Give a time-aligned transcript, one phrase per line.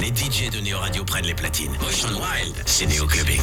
[0.00, 1.72] les DJ de Neo Radio prennent les platines.
[1.82, 3.42] Ocean Wild, c'est Neo Clubbing.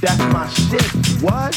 [0.00, 0.82] That's my shit.
[1.22, 1.56] What?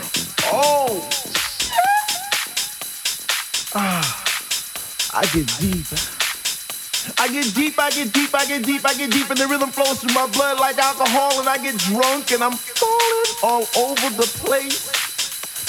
[9.47, 13.65] rhythm flows through my blood like alcohol, and I get drunk, and I'm falling all
[13.77, 14.91] over the place.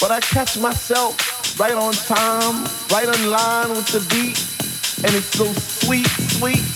[0.00, 4.38] But I catch myself right on time, right on line with the beat,
[5.04, 6.71] and it's so sweet, sweet,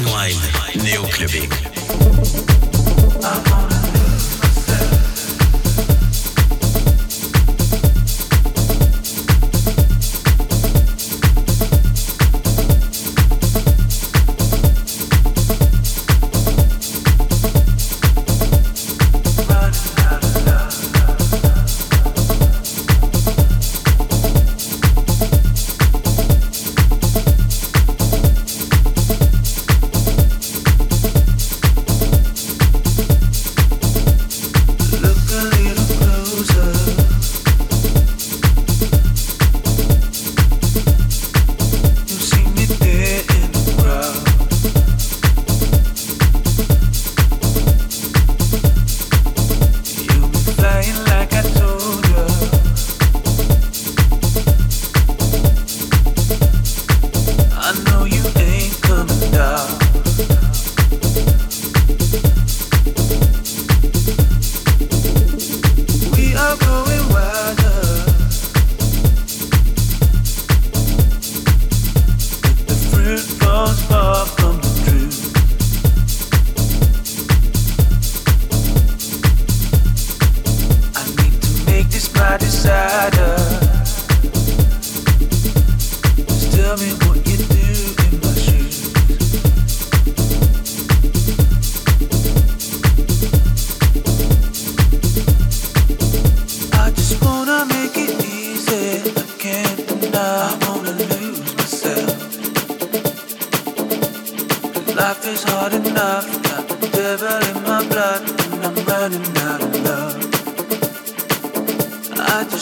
[0.00, 0.48] Motion Wild,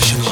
[0.00, 0.29] pushing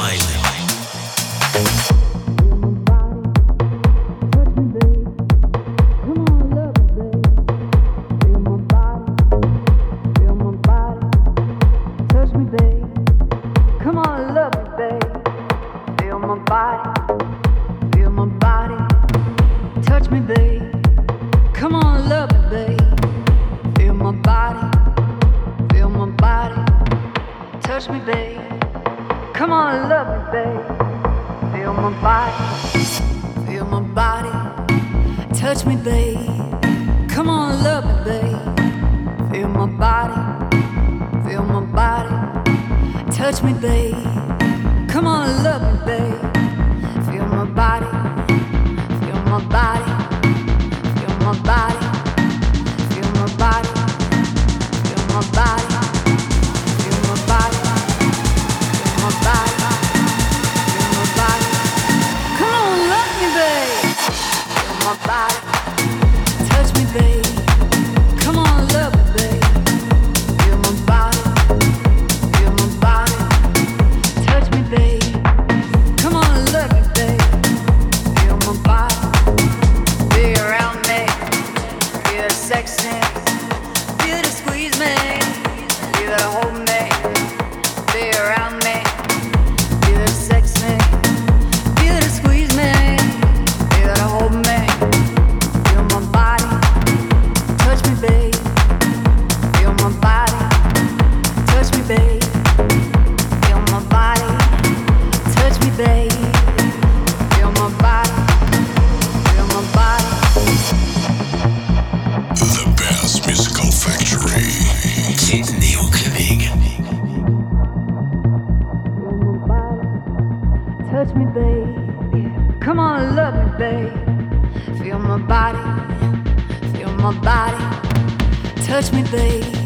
[128.81, 129.58] touch me, babe.